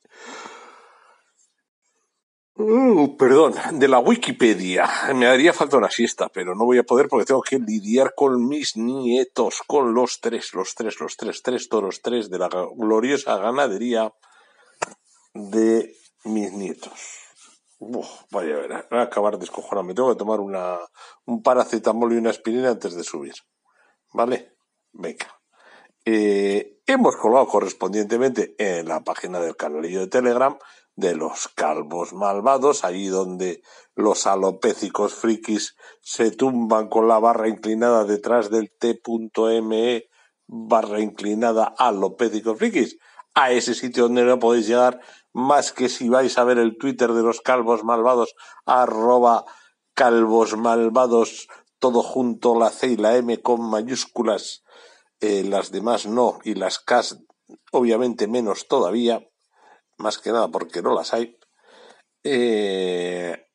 Uh, 2.56 3.16
perdón, 3.16 3.54
de 3.72 3.88
la 3.88 3.98
Wikipedia. 3.98 4.88
Me 5.14 5.26
haría 5.26 5.52
falta 5.52 5.76
una 5.76 5.90
siesta, 5.90 6.28
pero 6.28 6.54
no 6.54 6.64
voy 6.64 6.78
a 6.78 6.84
poder 6.84 7.08
porque 7.08 7.26
tengo 7.26 7.42
que 7.42 7.58
lidiar 7.58 8.14
con 8.14 8.46
mis 8.46 8.76
nietos, 8.76 9.62
con 9.66 9.92
los 9.92 10.20
tres, 10.20 10.54
los 10.54 10.74
tres, 10.76 11.00
los 11.00 11.16
tres, 11.16 11.42
tres 11.42 11.68
toros, 11.68 12.00
tres 12.00 12.30
de 12.30 12.38
la 12.38 12.48
gloriosa 12.48 13.38
ganadería 13.38 14.14
de 15.34 15.96
mis 16.22 16.52
nietos. 16.52 16.92
Uf, 17.80 18.06
vaya 18.30 18.54
a 18.54 18.60
ver, 18.60 18.86
voy 18.88 19.00
a 19.00 19.02
acabar 19.02 19.36
descojonado. 19.36 19.82
Me 19.82 19.94
tengo 19.94 20.10
que 20.10 20.18
tomar 20.18 20.38
una, 20.38 20.78
un 21.26 21.42
paracetamol 21.42 22.12
y 22.12 22.18
una 22.18 22.30
aspirina 22.30 22.70
antes 22.70 22.94
de 22.94 23.02
subir. 23.02 23.34
¿Vale? 24.12 24.54
Venga. 24.92 25.40
Eh, 26.04 26.80
hemos 26.86 27.16
colgado 27.16 27.48
correspondientemente 27.48 28.54
en 28.58 28.86
la 28.86 29.02
página 29.02 29.40
del 29.40 29.56
canalillo 29.56 30.00
de 30.00 30.06
Telegram 30.06 30.56
de 30.96 31.14
los 31.14 31.48
calvos 31.48 32.12
malvados, 32.12 32.84
allí 32.84 33.08
donde 33.08 33.62
los 33.94 34.26
alopécicos 34.26 35.14
frikis 35.14 35.76
se 36.00 36.30
tumban 36.30 36.88
con 36.88 37.08
la 37.08 37.18
barra 37.18 37.48
inclinada 37.48 38.04
detrás 38.04 38.50
del 38.50 38.70
t.me 38.78 40.04
barra 40.46 41.00
inclinada 41.00 41.74
alopécicos 41.78 42.58
frikis. 42.58 42.98
A 43.34 43.50
ese 43.50 43.74
sitio 43.74 44.04
donde 44.04 44.24
no 44.24 44.38
podéis 44.38 44.68
llegar 44.68 45.00
más 45.32 45.72
que 45.72 45.88
si 45.88 46.08
vais 46.08 46.38
a 46.38 46.44
ver 46.44 46.58
el 46.58 46.78
Twitter 46.78 47.12
de 47.12 47.22
los 47.22 47.40
calvos 47.40 47.82
malvados, 47.82 48.34
arroba 48.64 49.44
calvos 49.94 50.56
malvados, 50.56 51.48
todo 51.80 52.02
junto, 52.02 52.56
la 52.56 52.70
C 52.70 52.88
y 52.88 52.96
la 52.96 53.16
M 53.16 53.42
con 53.42 53.68
mayúsculas, 53.68 54.62
eh, 55.20 55.42
las 55.42 55.72
demás 55.72 56.06
no, 56.06 56.38
y 56.44 56.54
las 56.54 56.78
K 56.78 57.02
obviamente 57.72 58.28
menos 58.28 58.68
todavía, 58.68 59.28
más 59.98 60.18
que 60.18 60.32
nada 60.32 60.48
porque 60.48 60.82
no 60.82 60.94
las 60.94 61.14
hay, 61.14 61.38
eh, 62.22 63.46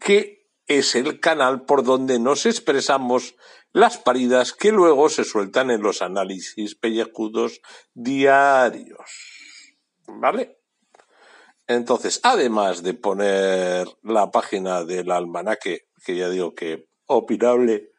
que 0.00 0.48
es 0.66 0.94
el 0.94 1.20
canal 1.20 1.64
por 1.64 1.82
donde 1.82 2.18
nos 2.18 2.46
expresamos 2.46 3.36
las 3.72 3.98
paridas 3.98 4.52
que 4.52 4.70
luego 4.70 5.08
se 5.08 5.24
sueltan 5.24 5.70
en 5.70 5.82
los 5.82 6.00
análisis 6.00 6.74
pellejudos 6.74 7.60
diarios. 7.92 9.10
¿Vale? 10.06 10.60
Entonces, 11.66 12.20
además 12.22 12.82
de 12.82 12.94
poner 12.94 13.88
la 14.02 14.30
página 14.30 14.84
del 14.84 15.10
almanaque, 15.10 15.88
que 16.04 16.16
ya 16.16 16.28
digo 16.28 16.54
que 16.54 16.88
opinable, 17.06 17.90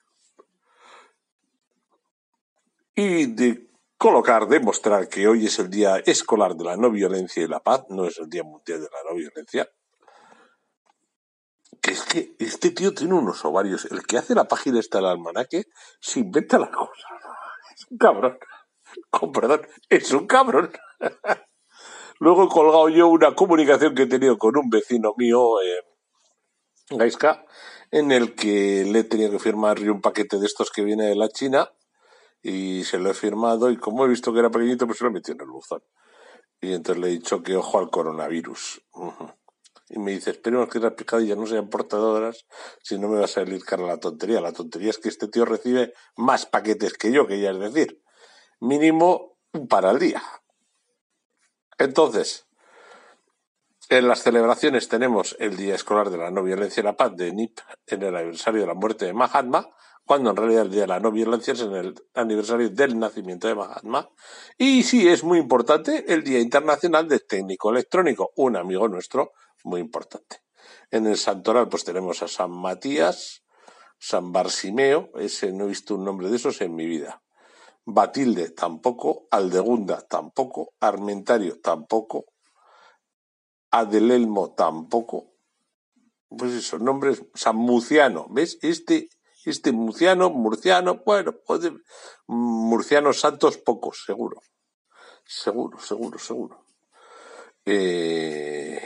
y 2.96 3.26
de 3.26 3.68
colocar, 4.06 4.48
demostrar 4.48 5.10
que 5.10 5.28
hoy 5.28 5.48
es 5.48 5.58
el 5.58 5.68
día 5.68 5.98
escolar 6.06 6.56
de 6.56 6.64
la 6.64 6.78
no 6.78 6.92
violencia 6.92 7.42
y 7.42 7.48
la 7.48 7.60
paz, 7.60 7.86
no 7.90 8.06
es 8.06 8.20
el 8.20 8.30
día 8.30 8.44
mundial 8.44 8.80
de 8.80 8.88
la 8.92 9.10
no 9.10 9.16
violencia, 9.16 9.68
que 11.82 11.90
es 11.90 12.04
que 12.04 12.36
este 12.38 12.70
tío 12.70 12.94
tiene 12.94 13.16
unos 13.16 13.44
ovarios. 13.46 13.86
El 13.86 14.06
que 14.06 14.20
hace 14.20 14.36
la 14.36 14.48
página 14.48 14.80
esta 14.80 15.00
del 15.00 15.08
almanaque 15.08 15.64
se 16.00 16.20
inventa 16.20 16.60
las 16.60 16.70
cosas. 16.70 17.04
Es 17.76 17.88
un 17.90 17.98
cabrón. 17.98 18.38
Con 19.10 19.32
perdón, 19.32 19.68
es 19.90 20.12
un 20.12 20.28
cabrón. 20.28 20.72
Luego 22.20 22.44
he 22.44 22.48
colgado 22.48 22.90
yo 22.90 23.08
una 23.08 23.34
comunicación 23.34 23.96
que 23.96 24.04
he 24.04 24.08
tenido 24.08 24.38
con 24.38 24.56
un 24.56 24.70
vecino 24.70 25.16
mío 25.18 25.56
en 26.92 27.00
Gaisca, 27.00 27.44
en 27.90 28.12
el 28.12 28.36
que 28.36 28.86
le 28.86 29.00
he 29.00 29.04
tenido 29.04 29.32
que 29.32 29.40
firmar 29.40 29.80
un 29.80 30.00
paquete 30.00 30.38
de 30.38 30.46
estos 30.46 30.70
que 30.70 30.84
viene 30.84 31.08
de 31.08 31.16
la 31.16 31.28
China 31.28 31.72
y 32.48 32.84
se 32.84 33.00
lo 33.00 33.10
he 33.10 33.16
firmado 33.16 33.72
y 33.72 33.78
como 33.78 34.06
he 34.06 34.08
visto 34.08 34.32
que 34.32 34.38
era 34.38 34.52
pequeñito, 34.52 34.86
pues 34.86 35.00
se 35.00 35.04
lo 35.04 35.10
metido 35.12 35.34
en 35.34 35.42
el 35.42 35.48
buzón. 35.48 35.82
Y 36.62 36.74
entonces 36.74 37.02
le 37.02 37.10
he 37.10 37.12
dicho 37.14 37.42
que 37.42 37.56
ojo 37.56 37.80
al 37.80 37.90
coronavirus. 37.90 38.84
Y 39.90 39.98
me 39.98 40.12
dice, 40.12 40.30
esperemos 40.30 40.70
que 40.70 40.78
las 40.78 40.94
picadillas 40.94 41.40
no 41.40 41.48
sean 41.48 41.70
portadoras, 41.70 42.46
si 42.84 43.00
no 43.00 43.08
me 43.08 43.18
va 43.18 43.26
a 43.26 43.28
salir 43.28 43.66
cara 43.66 43.88
la 43.88 44.00
tontería. 44.00 44.42
La 44.42 44.54
tontería 44.54 44.92
es 44.92 45.00
que 45.00 45.10
este 45.10 45.28
tío 45.28 45.44
recibe 45.44 45.94
más 46.18 46.46
paquetes 46.46 46.94
que 46.94 47.12
yo, 47.12 47.26
que 47.26 47.40
ya 47.40 47.50
es 47.50 47.60
decir, 47.60 48.04
mínimo 48.60 49.40
para 49.68 49.90
al 49.90 49.98
día. 49.98 50.22
Entonces, 51.80 52.46
En 53.88 54.08
las 54.08 54.24
celebraciones 54.24 54.88
tenemos 54.88 55.36
el 55.38 55.58
Día 55.58 55.76
Escolar 55.76 56.10
de 56.10 56.18
la 56.18 56.32
No 56.32 56.42
Violencia 56.42 56.82
y 56.82 56.84
la 56.84 56.98
Paz 56.98 57.16
de 57.16 57.32
NIP 57.32 57.60
en 57.86 58.02
el 58.02 58.16
aniversario 58.16 58.62
de 58.62 58.68
la 58.68 58.74
muerte 58.74 59.06
de 59.06 59.14
Mahatma, 59.14 59.70
cuando 60.06 60.30
en 60.30 60.36
realidad 60.36 60.64
el 60.64 60.72
Día 60.72 60.82
de 60.82 60.88
la 60.88 61.00
No 61.00 61.12
Violencia 61.12 61.54
es 61.54 61.62
en 61.62 61.74
el 61.74 61.96
aniversario 62.14 62.70
del 62.70 62.98
nacimiento 63.00 63.48
de 63.48 63.56
Mahatma. 63.56 64.10
Y 64.58 64.84
sí, 64.84 65.08
es 65.08 65.24
muy 65.24 65.40
importante 65.40 66.06
el 66.14 66.24
Día 66.24 66.40
Internacional 66.40 67.08
del 67.08 67.26
Técnico 67.26 67.72
Electrónico, 67.72 68.32
un 68.36 68.56
amigo 68.56 68.88
nuestro 68.88 69.32
muy 69.64 69.82
importante. 69.82 70.42
En 70.92 71.08
el 71.08 71.18
santoral 71.18 71.68
pues 71.68 71.84
tenemos 71.84 72.22
a 72.22 72.28
San 72.28 72.52
Matías, 72.52 73.44
San 73.98 74.32
Barsimeo, 74.32 75.10
ese 75.16 75.52
no 75.52 75.66
he 75.66 75.70
visto 75.70 75.96
un 75.96 76.06
nombre 76.06 76.30
de 76.30 76.36
esos 76.36 76.62
en 76.62 76.76
mi 76.76 76.86
vida. 76.86 77.24
Batilde 77.86 78.50
tampoco, 78.52 79.28
Aldegunda 79.32 80.02
tampoco, 80.02 80.74
Armentario 80.80 81.60
tampoco, 81.62 82.26
Adelelmo 83.72 84.54
tampoco. 84.54 85.34
Pues 86.30 86.54
esos 86.54 86.82
nombres, 86.82 87.24
San 87.34 87.56
Muciano, 87.56 88.28
¿ves? 88.30 88.58
Este, 88.62 89.10
este 89.50 89.72
Muciano, 89.72 90.30
Murciano, 90.30 91.02
bueno, 91.06 91.34
puede, 91.46 91.72
Murcianos 92.28 93.20
santos 93.20 93.58
pocos, 93.58 94.04
seguro. 94.06 94.42
Seguro, 95.26 95.80
seguro, 95.80 96.20
seguro. 96.20 96.66
Eh, 97.66 98.82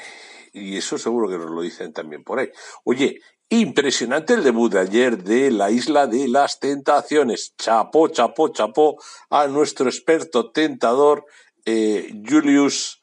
y 0.53 0.77
eso 0.77 0.97
seguro 0.97 1.27
que 1.29 1.37
nos 1.37 1.49
lo 1.49 1.61
dicen 1.61 1.91
también 1.93 2.23
por 2.23 2.39
ahí. 2.39 2.49
Oye, 2.85 3.21
impresionante 3.49 4.33
el 4.33 4.43
debut 4.43 4.71
de 4.71 4.79
ayer 4.79 5.21
de 5.23 5.51
la 5.51 5.71
Isla 5.71 6.07
de 6.07 6.27
las 6.27 6.59
Tentaciones. 6.59 7.55
Chapó, 7.57 8.07
chapó, 8.07 8.49
chapó 8.49 8.97
a 9.29 9.47
nuestro 9.47 9.89
experto 9.89 10.51
tentador 10.51 11.25
eh, 11.65 12.13
Julius, 12.27 13.01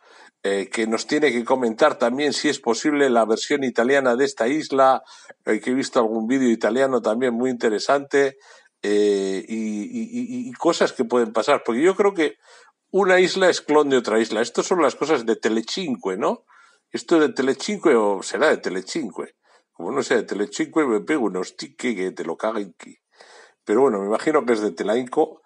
eh, 0.48 0.68
que 0.70 0.86
nos 0.86 1.06
tiene 1.06 1.32
que 1.32 1.44
comentar 1.44 1.98
también 1.98 2.32
si 2.32 2.48
es 2.48 2.60
posible 2.60 3.10
la 3.10 3.24
versión 3.24 3.64
italiana 3.64 4.16
de 4.16 4.24
esta 4.24 4.48
isla, 4.48 5.02
eh, 5.44 5.60
que 5.60 5.70
he 5.70 5.74
visto 5.74 5.98
algún 5.98 6.26
vídeo 6.26 6.50
italiano 6.50 7.00
también 7.00 7.34
muy 7.34 7.50
interesante, 7.50 8.36
y, 8.82 10.48
y, 10.48 10.52
cosas 10.52 10.92
que 10.92 11.04
pueden 11.04 11.32
pasar, 11.32 11.62
porque 11.66 11.82
yo 11.82 11.96
creo 11.96 12.14
que 12.14 12.36
una 12.92 13.18
isla 13.18 13.48
es 13.48 13.60
clon 13.60 13.90
de 13.90 13.96
otra 13.96 14.20
isla. 14.20 14.40
Estas 14.40 14.66
son 14.66 14.80
las 14.80 14.94
cosas 14.94 15.26
de 15.26 15.34
Telecinque, 15.34 16.16
¿no? 16.16 16.44
¿Esto 16.92 17.16
es 17.16 17.22
de 17.22 17.32
Telecinque 17.32 17.96
o 17.96 18.22
será 18.22 18.48
de 18.48 18.58
Telecinque? 18.58 19.34
Como 19.72 19.90
no 19.90 20.04
sea 20.04 20.18
de 20.18 20.22
Telecinque, 20.22 20.84
me 20.84 21.00
pego 21.00 21.24
unos 21.24 21.56
tique 21.56 21.96
que 21.96 22.12
te 22.12 22.24
lo 22.24 22.36
caguen 22.36 22.74
aquí. 22.78 22.96
Pero 23.66 23.82
bueno, 23.82 23.98
me 23.98 24.06
imagino 24.06 24.46
que 24.46 24.52
es 24.52 24.60
de 24.60 24.70
Telainco 24.70 25.42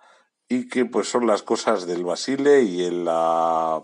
y 0.47 0.69
que 0.69 0.85
pues 0.85 1.09
son 1.09 1.27
las 1.27 1.43
cosas 1.43 1.87
del 1.87 2.05
Basile 2.05 2.63
y 2.63 2.85
en 2.85 3.07
la... 3.07 3.81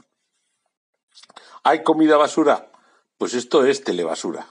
¿Hay 1.69 1.83
comida 1.83 2.17
basura? 2.17 2.71
Pues 3.19 3.35
esto 3.35 3.67
es 3.67 3.83
telebasura. 3.83 4.47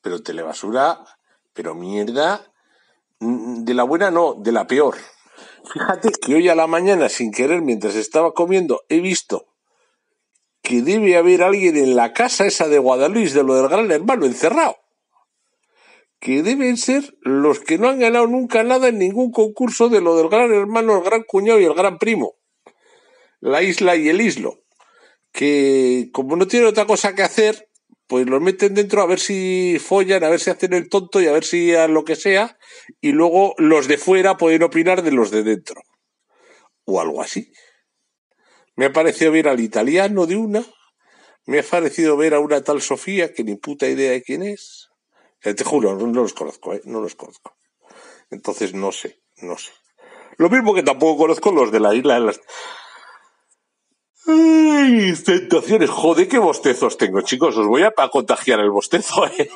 Pero 0.00 0.24
telebasura, 0.24 1.04
pero 1.52 1.76
mierda, 1.76 2.52
mm, 3.20 3.62
de 3.62 3.74
la 3.74 3.84
buena 3.84 4.10
no, 4.10 4.34
de 4.34 4.50
la 4.50 4.66
peor. 4.66 4.96
Fíjate 5.72 6.10
que 6.20 6.34
hoy 6.34 6.48
a 6.48 6.56
la 6.56 6.66
mañana, 6.66 7.08
sin 7.10 7.30
querer, 7.30 7.62
mientras 7.62 7.94
estaba 7.94 8.34
comiendo, 8.34 8.82
he 8.88 8.98
visto 8.98 9.46
que 10.60 10.82
debe 10.82 11.16
haber 11.16 11.44
alguien 11.44 11.76
en 11.76 11.94
la 11.94 12.12
casa 12.12 12.44
esa 12.44 12.66
de 12.66 12.80
Guadalupe 12.80 13.30
de 13.30 13.44
lo 13.44 13.54
del 13.54 13.68
gran 13.68 13.88
hermano 13.92 14.26
encerrado. 14.26 14.78
Que 16.18 16.42
deben 16.42 16.76
ser 16.76 17.16
los 17.20 17.60
que 17.60 17.78
no 17.78 17.88
han 17.88 18.00
ganado 18.00 18.26
nunca 18.26 18.64
nada 18.64 18.88
en 18.88 18.98
ningún 18.98 19.30
concurso 19.30 19.90
de 19.90 20.00
lo 20.00 20.16
del 20.16 20.28
gran 20.28 20.52
hermano, 20.52 20.98
el 20.98 21.04
gran 21.04 21.22
cuñado 21.22 21.60
y 21.60 21.66
el 21.66 21.74
gran 21.74 21.98
primo. 21.98 22.34
La 23.38 23.62
isla 23.62 23.94
y 23.94 24.08
el 24.08 24.20
islo. 24.20 24.58
Que 25.32 26.10
como 26.12 26.36
no 26.36 26.46
tienen 26.46 26.68
otra 26.68 26.86
cosa 26.86 27.14
que 27.14 27.22
hacer, 27.22 27.68
pues 28.06 28.26
los 28.26 28.40
meten 28.40 28.74
dentro 28.74 29.02
a 29.02 29.06
ver 29.06 29.20
si 29.20 29.78
follan, 29.78 30.24
a 30.24 30.30
ver 30.30 30.40
si 30.40 30.50
hacen 30.50 30.72
el 30.72 30.88
tonto 30.88 31.20
y 31.20 31.26
a 31.26 31.32
ver 31.32 31.44
si 31.44 31.74
a 31.74 31.88
lo 31.88 32.04
que 32.04 32.16
sea, 32.16 32.58
y 33.00 33.12
luego 33.12 33.54
los 33.58 33.86
de 33.86 33.98
fuera 33.98 34.36
pueden 34.36 34.62
opinar 34.62 35.02
de 35.02 35.12
los 35.12 35.30
de 35.30 35.42
dentro. 35.42 35.82
O 36.84 37.00
algo 37.00 37.20
así. 37.20 37.52
Me 38.76 38.86
ha 38.86 38.92
parecido 38.92 39.32
ver 39.32 39.48
al 39.48 39.60
italiano 39.60 40.26
de 40.26 40.36
una, 40.36 40.64
me 41.48 41.60
ha 41.60 41.62
parecido 41.62 42.16
ver 42.16 42.34
a 42.34 42.40
una 42.40 42.62
tal 42.62 42.80
Sofía 42.82 43.32
que 43.32 43.42
ni 43.42 43.56
puta 43.56 43.86
idea 43.88 44.12
de 44.12 44.22
quién 44.22 44.42
es. 44.42 44.88
te 45.40 45.64
juro, 45.64 45.96
no, 45.96 46.06
los 46.06 46.34
conozco, 46.34 46.74
¿eh? 46.74 46.82
no 46.84 47.00
los 47.00 47.14
conozco. 47.14 47.56
Entonces 48.30 48.74
no 48.74 48.92
sé, 48.92 49.20
no 49.38 49.56
sé. 49.56 49.72
Lo 50.36 50.48
mismo 50.50 50.74
que 50.74 50.82
tampoco 50.82 51.22
conozco 51.22 51.50
los 51.50 51.72
de 51.72 51.80
la 51.80 51.94
isla 51.94 52.14
de 52.14 52.20
las... 52.20 52.40
¡Ay! 54.28 55.14
Tentaciones, 55.24 55.88
joder, 55.88 56.28
qué 56.28 56.38
bostezos 56.38 56.98
tengo, 56.98 57.22
chicos. 57.22 57.56
Os 57.56 57.66
voy 57.66 57.82
a 57.82 57.92
contagiar 58.10 58.60
el 58.60 58.70
bostezo. 58.70 59.26
¿eh? 59.38 59.50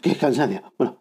¡Qué 0.02 0.16
cansancio! 0.16 0.72
Bueno, 0.78 0.98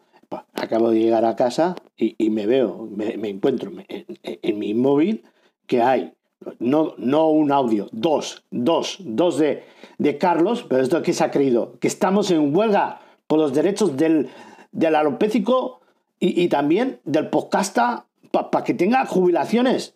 acabo 0.60 0.90
de 0.90 1.00
llegar 1.00 1.24
a 1.24 1.36
casa 1.36 1.76
y, 1.96 2.30
me 2.30 2.46
veo, 2.46 2.88
me, 2.94 3.28
encuentro 3.28 3.72
en, 3.88 4.58
mi 4.58 4.74
móvil 4.74 5.24
que 5.66 5.82
hay 5.82 6.12
no, 6.58 6.94
no 6.98 7.28
un 7.30 7.52
audio, 7.52 7.88
dos, 7.92 8.44
dos, 8.50 8.98
dos 9.00 9.38
de, 9.38 9.64
de 9.98 10.18
Carlos, 10.18 10.64
pero 10.68 10.82
esto 10.82 11.02
que 11.02 11.12
se 11.12 11.24
ha 11.24 11.30
creído, 11.30 11.78
que 11.80 11.88
estamos 11.88 12.30
en 12.30 12.54
huelga 12.56 13.00
por 13.26 13.38
los 13.38 13.52
derechos 13.52 13.96
del, 13.96 14.30
del 14.72 14.94
alopécico 14.94 15.80
y, 16.20 16.48
también 16.48 17.00
del 17.04 17.28
podcasta 17.28 18.06
para 18.32 18.64
que 18.64 18.74
tenga 18.74 19.06
jubilaciones. 19.06 19.94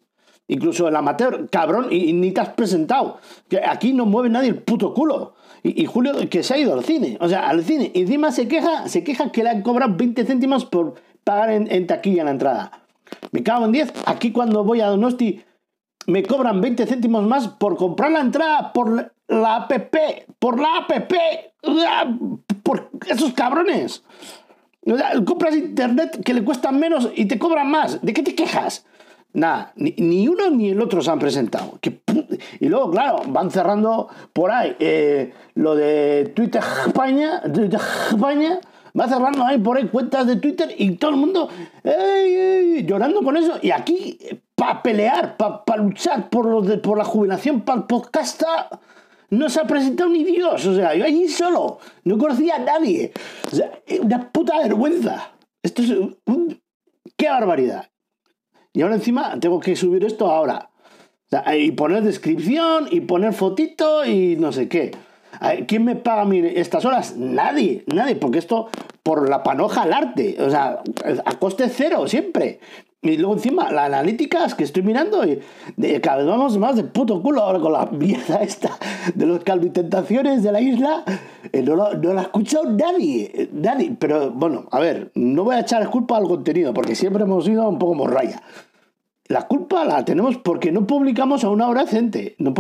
Incluso 0.48 0.88
el 0.88 0.96
amateur, 0.96 1.48
cabrón, 1.50 1.88
y, 1.90 2.12
ni 2.12 2.32
te 2.32 2.40
has 2.40 2.50
presentado. 2.50 3.18
Que 3.48 3.60
aquí 3.64 3.92
no 3.92 4.06
mueve 4.06 4.28
nadie 4.28 4.50
el 4.50 4.58
puto 4.58 4.92
culo. 4.92 5.34
Y, 5.62 5.86
Julio, 5.86 6.14
que 6.28 6.42
se 6.42 6.54
ha 6.54 6.58
ido 6.58 6.72
al 6.74 6.84
cine. 6.84 7.16
O 7.20 7.28
sea, 7.28 7.48
al 7.48 7.62
cine. 7.62 7.90
Y 7.94 8.02
encima 8.02 8.32
se 8.32 8.48
queja, 8.48 8.88
se 8.88 9.04
queja 9.04 9.30
que 9.30 9.44
le 9.44 9.50
han 9.50 9.62
cobrado 9.62 9.94
20 9.96 10.24
céntimos 10.24 10.64
por 10.64 10.94
pagar 11.24 11.50
en, 11.50 11.70
en 11.70 11.86
taquilla 11.86 12.24
la 12.24 12.32
entrada. 12.32 12.82
Me 13.30 13.42
cago 13.42 13.64
en 13.66 13.72
10. 13.72 13.92
Aquí 14.06 14.32
cuando 14.32 14.64
voy 14.64 14.80
a 14.80 14.88
Donosti 14.88 15.42
me 16.06 16.22
cobran 16.22 16.60
20 16.60 16.86
céntimos 16.86 17.24
más 17.24 17.48
por 17.48 17.76
comprar 17.76 18.10
la 18.10 18.20
entrada 18.20 18.72
por 18.72 19.12
la 19.28 19.56
app, 19.56 19.72
por 20.38 20.58
la 20.58 20.78
app, 20.78 20.90
por 22.62 22.90
esos 23.08 23.32
cabrones. 23.32 24.02
compras 25.24 25.56
internet 25.56 26.22
que 26.24 26.34
le 26.34 26.44
cuestan 26.44 26.78
menos 26.78 27.10
y 27.14 27.26
te 27.26 27.38
cobran 27.38 27.70
más. 27.70 28.02
¿De 28.02 28.12
qué 28.12 28.22
te 28.22 28.34
quejas? 28.34 28.84
Nada, 29.34 29.72
ni, 29.76 30.28
uno 30.28 30.50
ni 30.50 30.70
el 30.70 30.80
otro 30.80 31.00
se 31.00 31.10
han 31.10 31.18
presentado. 31.18 31.78
Y 32.60 32.68
luego, 32.68 32.90
claro, 32.90 33.22
van 33.28 33.50
cerrando 33.50 34.08
por 34.32 34.50
ahí 34.50 34.76
eh, 34.78 35.32
lo 35.54 35.74
de 35.74 36.32
Twitter 36.34 36.62
España, 36.86 37.40
Twitter 37.42 37.80
España, 38.10 38.60
va 38.98 39.08
cerrando 39.08 39.44
ahí 39.44 39.58
por 39.58 39.78
ahí 39.78 39.88
cuentas 39.88 40.26
de 40.26 40.36
Twitter 40.36 40.74
y 40.76 40.96
todo 40.96 41.12
el 41.12 41.16
mundo 41.16 41.48
llorando 42.84 43.22
con 43.22 43.36
eso. 43.36 43.54
Y 43.62 43.70
aquí 43.70 44.18
para 44.54 44.82
pelear, 44.82 45.36
para 45.36 45.82
luchar 45.82 46.28
por, 46.28 46.46
lo 46.46 46.62
de, 46.62 46.78
por 46.78 46.98
la 46.98 47.04
jubilación, 47.04 47.62
para 47.62 47.80
el 47.80 47.86
podcast, 47.86 48.42
no 49.30 49.48
se 49.48 49.60
ha 49.60 49.66
presentado 49.66 50.10
ni 50.10 50.24
Dios. 50.24 50.66
O 50.66 50.74
sea, 50.74 50.94
yo 50.94 51.04
allí 51.04 51.26
solo, 51.28 51.78
no 52.04 52.18
conocía 52.18 52.56
a 52.56 52.58
nadie. 52.58 53.12
O 53.50 54.02
una 54.02 54.30
puta 54.30 54.58
vergüenza. 54.58 55.32
Esto 55.62 55.82
es 55.82 55.90
un... 55.90 56.60
¡Qué 57.16 57.28
barbaridad! 57.28 57.91
Y 58.72 58.82
ahora 58.82 58.94
encima 58.94 59.38
tengo 59.40 59.60
que 59.60 59.76
subir 59.76 60.04
esto 60.04 60.30
ahora. 60.30 60.70
O 61.26 61.28
sea, 61.30 61.56
y 61.56 61.72
poner 61.72 62.02
descripción, 62.02 62.88
y 62.90 63.00
poner 63.00 63.32
fotito, 63.32 64.04
y 64.04 64.36
no 64.36 64.52
sé 64.52 64.68
qué. 64.68 64.92
¿Quién 65.66 65.84
me 65.84 65.96
paga 65.96 66.28
estas 66.34 66.84
horas? 66.84 67.16
Nadie, 67.16 67.84
nadie, 67.86 68.16
porque 68.16 68.38
esto 68.38 68.68
por 69.02 69.28
la 69.28 69.42
panoja 69.42 69.82
al 69.82 69.92
arte, 69.92 70.36
o 70.40 70.50
sea, 70.50 70.82
a 71.24 71.38
coste 71.38 71.68
cero 71.68 72.06
siempre. 72.06 72.60
Y 73.04 73.16
luego 73.16 73.34
encima, 73.34 73.72
las 73.72 73.86
analíticas 73.86 74.54
que 74.54 74.62
estoy 74.62 74.84
mirando, 74.84 75.24
y 75.26 75.40
de, 75.76 76.00
cada 76.00 76.18
vez 76.18 76.26
vamos 76.28 76.56
más 76.56 76.76
de 76.76 76.84
puto 76.84 77.20
culo 77.20 77.42
ahora 77.42 77.58
con 77.58 77.72
la 77.72 77.86
mierda 77.86 78.36
esta 78.36 78.78
de 79.16 79.26
los 79.26 79.42
calvitentaciones 79.42 80.44
de 80.44 80.52
la 80.52 80.60
isla. 80.60 81.02
eh, 81.52 81.62
no, 81.62 81.74
lo- 81.74 81.94
no 81.94 82.12
la 82.14 82.20
ha 82.20 82.24
escuchado 82.24 82.64
nadie, 82.70 83.28
eh, 83.34 83.50
nadie. 83.52 83.96
Pero 83.98 84.30
bueno, 84.30 84.66
a 84.70 84.78
ver, 84.78 85.10
no 85.16 85.42
voy 85.42 85.56
a 85.56 85.60
echar 85.60 85.90
culpa 85.90 86.16
al 86.16 86.28
contenido, 86.28 86.72
porque 86.72 86.94
siempre 86.94 87.24
hemos 87.24 87.48
ido 87.48 87.68
un 87.68 87.80
poco 87.80 87.94
morraya. 87.94 88.40
La 89.28 89.46
culpa 89.46 89.84
la 89.84 90.04
tenemos 90.04 90.36
porque 90.38 90.72
no 90.72 90.86
publicamos 90.86 91.44
a 91.44 91.48
una 91.48 91.68
hora 91.68 91.84
decente. 91.84 92.34
No 92.38 92.52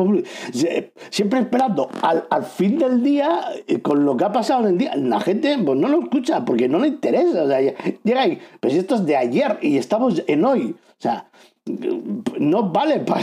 Siempre 1.10 1.40
esperando 1.40 1.90
al, 2.02 2.26
al 2.30 2.44
fin 2.44 2.78
del 2.78 3.02
día, 3.02 3.42
eh, 3.66 3.82
con 3.82 4.04
lo 4.04 4.16
que 4.16 4.24
ha 4.24 4.32
pasado 4.32 4.62
en 4.62 4.68
el 4.68 4.78
día. 4.78 4.96
La 4.96 5.20
gente 5.20 5.58
pues, 5.64 5.78
no 5.78 5.88
lo 5.88 6.00
escucha 6.00 6.44
porque 6.44 6.68
no 6.68 6.78
le 6.78 6.88
interesa. 6.88 7.42
O 7.42 7.48
sea, 7.48 7.60
llega 7.60 8.26
y, 8.28 8.38
pues 8.60 8.74
esto 8.74 8.94
es 8.94 9.04
de 9.04 9.16
ayer 9.16 9.58
y 9.60 9.76
estamos 9.76 10.22
en 10.26 10.44
hoy. 10.44 10.70
O 10.70 11.02
sea, 11.02 11.26
no 12.38 12.70
vale 12.70 13.00
para. 13.00 13.22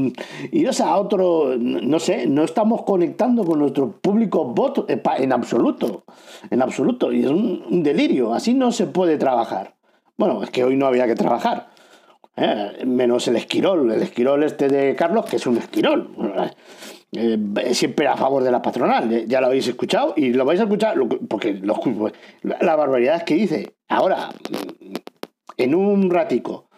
Iros 0.52 0.80
a 0.80 0.96
otro, 0.96 1.56
no 1.58 1.98
sé, 1.98 2.26
no 2.28 2.44
estamos 2.44 2.82
conectando 2.82 3.44
con 3.44 3.58
nuestro 3.58 3.90
público 3.90 4.44
bot 4.44 4.88
eh, 4.88 5.02
en 5.18 5.32
absoluto. 5.32 6.04
En 6.50 6.62
absoluto. 6.62 7.12
Y 7.12 7.24
es 7.24 7.30
un, 7.30 7.64
un 7.68 7.82
delirio. 7.82 8.32
Así 8.32 8.54
no 8.54 8.70
se 8.70 8.86
puede 8.86 9.18
trabajar. 9.18 9.74
Bueno, 10.16 10.42
es 10.42 10.50
que 10.50 10.64
hoy 10.64 10.76
no 10.76 10.86
había 10.86 11.06
que 11.06 11.14
trabajar. 11.16 11.75
Eh, 12.36 12.84
menos 12.84 13.26
el 13.28 13.36
esquirol, 13.36 13.90
el 13.90 14.02
esquirol 14.02 14.42
este 14.44 14.68
de 14.68 14.94
Carlos, 14.94 15.24
que 15.24 15.36
es 15.36 15.46
un 15.46 15.56
esquirol. 15.56 16.14
Eh, 17.12 17.72
siempre 17.72 18.06
a 18.08 18.16
favor 18.16 18.42
de 18.42 18.50
la 18.50 18.60
patronal, 18.60 19.10
eh, 19.12 19.24
ya 19.26 19.40
lo 19.40 19.46
habéis 19.46 19.66
escuchado 19.68 20.12
y 20.16 20.32
lo 20.34 20.44
vais 20.44 20.60
a 20.60 20.64
escuchar 20.64 20.96
porque 21.28 21.54
lo- 21.54 21.80
la, 22.42 22.58
la 22.60 22.76
barbaridad 22.76 23.22
que 23.24 23.34
dice. 23.36 23.76
Ahora, 23.88 24.28
en 25.56 25.74
un 25.74 26.10
ratico, 26.10 26.68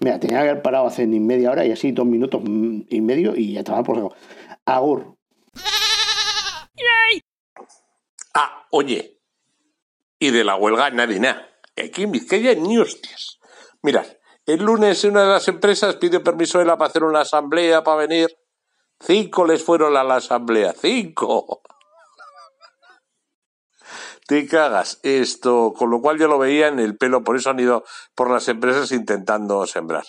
mira, 0.00 0.18
tenía 0.18 0.42
que 0.42 0.48
haber 0.48 0.62
parado 0.62 0.86
hace 0.88 1.06
ni 1.06 1.20
media 1.20 1.52
hora 1.52 1.64
y 1.64 1.70
así 1.70 1.92
dos 1.92 2.06
minutos 2.06 2.42
y 2.44 3.00
medio 3.00 3.36
y 3.36 3.52
ya 3.52 3.60
estaba 3.60 3.84
por 3.84 3.96
saco. 3.96 4.14
Agur. 4.64 5.14
Ah, 8.34 8.66
oye. 8.70 9.20
Y 10.18 10.30
de 10.30 10.44
la 10.44 10.56
huelga 10.56 10.90
nadie 10.90 11.20
nada. 11.20 11.48
Aquí 11.76 12.02
en 12.02 12.12
Vizcaya 12.12 12.54
ni 12.54 12.78
hostias. 12.78 13.38
Mirad, 13.82 14.06
el 14.46 14.62
lunes 14.62 15.02
una 15.02 15.22
de 15.22 15.28
las 15.28 15.48
empresas 15.48 15.96
pidió 15.96 16.22
permiso 16.22 16.60
de 16.60 16.64
la 16.64 16.78
para 16.78 16.88
hacer 16.88 17.02
una 17.02 17.20
asamblea 17.20 17.82
para 17.82 18.06
venir. 18.06 18.28
Cinco 19.00 19.44
les 19.44 19.62
fueron 19.62 19.96
a 19.96 20.04
la 20.04 20.16
asamblea. 20.16 20.72
Cinco. 20.72 21.62
Te 24.28 24.46
cagas 24.46 25.00
esto, 25.02 25.72
con 25.76 25.90
lo 25.90 26.00
cual 26.00 26.18
yo 26.18 26.28
lo 26.28 26.38
veía 26.38 26.68
en 26.68 26.80
el 26.80 26.96
pelo, 26.96 27.22
por 27.22 27.36
eso 27.36 27.50
han 27.50 27.60
ido 27.60 27.84
por 28.14 28.30
las 28.30 28.48
empresas 28.48 28.90
intentando 28.92 29.66
sembrar. 29.66 30.04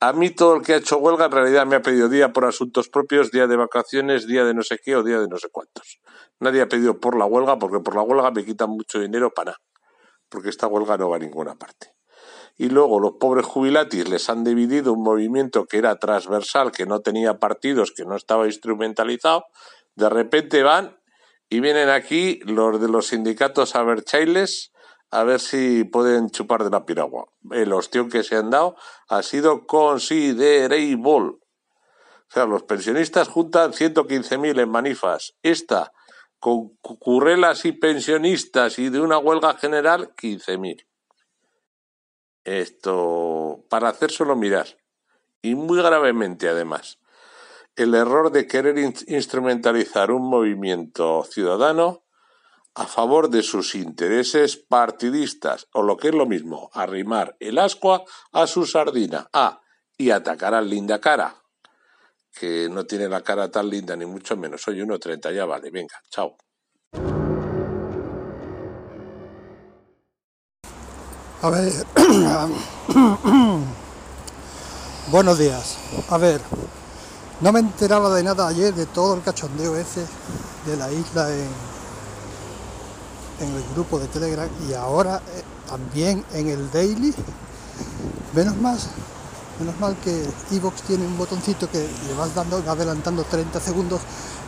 A 0.00 0.12
mí 0.12 0.28
todo 0.28 0.56
el 0.56 0.62
que 0.62 0.74
ha 0.74 0.76
hecho 0.76 0.98
huelga 0.98 1.26
en 1.26 1.32
realidad 1.32 1.64
me 1.64 1.76
ha 1.76 1.82
pedido 1.82 2.10
día 2.10 2.32
por 2.32 2.44
asuntos 2.44 2.90
propios, 2.90 3.30
día 3.30 3.46
de 3.46 3.56
vacaciones, 3.56 4.26
día 4.26 4.44
de 4.44 4.52
no 4.52 4.62
sé 4.62 4.78
qué 4.82 4.94
o 4.94 5.02
día 5.02 5.20
de 5.20 5.28
no 5.28 5.38
sé 5.38 5.48
cuántos. 5.50 6.00
Nadie 6.38 6.60
ha 6.60 6.68
pedido 6.68 7.00
por 7.00 7.16
la 7.16 7.24
huelga 7.24 7.58
porque 7.58 7.80
por 7.80 7.94
la 7.94 8.02
huelga 8.02 8.30
me 8.30 8.44
quitan 8.44 8.68
mucho 8.68 9.00
dinero 9.00 9.32
para 9.32 9.52
nada. 9.52 9.62
Porque 10.28 10.50
esta 10.50 10.66
huelga 10.66 10.98
no 10.98 11.08
va 11.08 11.16
a 11.16 11.20
ninguna 11.20 11.54
parte. 11.54 11.95
Y 12.56 12.70
luego 12.70 13.00
los 13.00 13.12
pobres 13.20 13.44
jubilatis 13.46 14.08
les 14.08 14.30
han 14.30 14.42
dividido 14.44 14.92
un 14.92 15.02
movimiento 15.02 15.66
que 15.66 15.78
era 15.78 15.96
transversal, 15.96 16.72
que 16.72 16.86
no 16.86 17.00
tenía 17.00 17.38
partidos, 17.38 17.92
que 17.92 18.04
no 18.04 18.16
estaba 18.16 18.46
instrumentalizado. 18.46 19.44
De 19.94 20.08
repente 20.08 20.62
van 20.62 20.98
y 21.50 21.60
vienen 21.60 21.90
aquí 21.90 22.40
los 22.44 22.80
de 22.80 22.88
los 22.88 23.08
sindicatos 23.08 23.76
a 23.76 23.82
ver 23.82 24.02
chailes 24.02 24.72
a 25.12 25.22
ver 25.22 25.38
si 25.38 25.84
pueden 25.84 26.30
chupar 26.30 26.64
de 26.64 26.70
la 26.70 26.84
piragua. 26.84 27.26
El 27.52 27.72
ostión 27.72 28.08
que 28.10 28.24
se 28.24 28.36
han 28.36 28.50
dado 28.50 28.74
ha 29.08 29.22
sido 29.22 29.64
considerable. 29.66 31.38
O 32.28 32.28
sea, 32.28 32.44
los 32.46 32.64
pensionistas 32.64 33.28
juntan 33.28 33.72
115.000 33.72 34.58
en 34.60 34.68
manifas. 34.68 35.34
Esta, 35.42 35.92
con 36.40 36.70
cu- 36.80 36.98
currelas 36.98 37.64
y 37.64 37.72
pensionistas 37.72 38.78
y 38.80 38.88
de 38.88 39.00
una 39.00 39.18
huelga 39.18 39.54
general, 39.54 40.12
15.000. 40.16 40.84
Esto, 42.46 43.64
para 43.68 43.88
hacérselo 43.88 44.36
mirar. 44.36 44.68
Y 45.42 45.56
muy 45.56 45.78
gravemente, 45.78 46.48
además. 46.48 46.98
El 47.74 47.94
error 47.94 48.30
de 48.30 48.46
querer 48.46 48.78
in- 48.78 48.94
instrumentalizar 49.08 50.12
un 50.12 50.30
movimiento 50.30 51.24
ciudadano 51.24 52.04
a 52.76 52.86
favor 52.86 53.30
de 53.30 53.42
sus 53.42 53.74
intereses 53.74 54.56
partidistas, 54.56 55.66
o 55.72 55.82
lo 55.82 55.96
que 55.96 56.08
es 56.08 56.14
lo 56.14 56.24
mismo, 56.26 56.70
arrimar 56.72 57.36
el 57.40 57.58
ascua 57.58 58.04
a 58.32 58.46
su 58.46 58.64
sardina. 58.64 59.28
Ah, 59.32 59.60
y 59.98 60.10
atacar 60.10 60.54
al 60.54 60.70
linda 60.70 61.00
cara, 61.00 61.42
que 62.32 62.68
no 62.70 62.86
tiene 62.86 63.08
la 63.08 63.22
cara 63.22 63.50
tan 63.50 63.68
linda, 63.68 63.96
ni 63.96 64.06
mucho 64.06 64.36
menos. 64.36 64.62
Soy 64.62 64.80
1.30, 64.82 65.32
ya 65.34 65.46
vale, 65.46 65.70
venga, 65.70 66.00
chao. 66.10 66.36
A 71.42 71.50
ver. 71.50 71.70
Buenos 75.10 75.38
días. 75.38 75.76
A 76.08 76.16
ver. 76.16 76.40
No 77.42 77.52
me 77.52 77.60
enteraba 77.60 78.14
de 78.14 78.22
nada 78.22 78.48
ayer 78.48 78.74
de 78.74 78.86
todo 78.86 79.14
el 79.14 79.22
cachondeo 79.22 79.76
ese 79.76 80.06
de 80.64 80.76
la 80.78 80.90
isla 80.90 81.28
en, 81.30 81.48
en 83.40 83.54
el 83.54 83.62
grupo 83.74 83.98
de 83.98 84.06
Telegram 84.06 84.48
y 84.66 84.72
ahora 84.72 85.20
eh, 85.34 85.42
también 85.68 86.24
en 86.32 86.48
el 86.48 86.70
Daily. 86.70 87.14
Menos 88.34 88.56
mal, 88.56 88.78
menos 89.60 89.78
mal 89.78 89.94
que 89.98 90.26
Evox 90.52 90.80
tiene 90.82 91.04
un 91.04 91.18
botoncito 91.18 91.70
que 91.70 91.86
le 92.08 92.14
vas 92.14 92.34
dando, 92.34 92.64
adelantando 92.66 93.24
30 93.24 93.60
segundos 93.60 94.00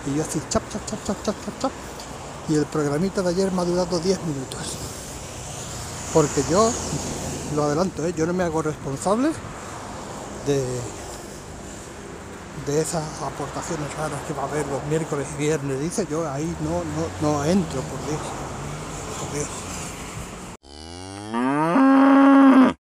y 0.06 0.16
yo 0.16 0.22
así 0.22 0.40
chap 0.48 0.62
chap 0.72 0.80
chap 0.86 1.04
chap 1.04 1.22
chap 1.22 1.36
chap 1.44 1.60
chap 1.60 1.72
y 2.48 2.54
el 2.54 2.64
programita 2.64 3.20
de 3.20 3.28
ayer 3.28 3.52
me 3.52 3.60
ha 3.60 3.64
durado 3.66 3.98
10 3.98 4.18
minutos 4.22 4.78
porque 6.12 6.42
yo 6.50 6.70
lo 7.54 7.64
adelanto, 7.64 8.04
¿eh? 8.06 8.14
yo 8.16 8.26
no 8.26 8.32
me 8.32 8.44
hago 8.44 8.62
responsable 8.62 9.30
de, 10.46 10.64
de 12.66 12.80
esas 12.80 13.04
aportaciones 13.22 13.94
raras 13.96 14.20
que 14.26 14.34
va 14.34 14.42
a 14.42 14.46
haber 14.46 14.66
los 14.66 14.84
miércoles 14.84 15.26
y 15.34 15.42
viernes, 15.42 15.80
dice 15.80 16.06
yo 16.10 16.30
ahí 16.30 16.54
no, 16.60 16.82
no, 17.20 17.34
no 17.36 17.44
entro, 17.44 17.80
por 17.82 17.98
Dios, 18.06 18.20
por 19.20 19.34
Dios. 19.34 19.67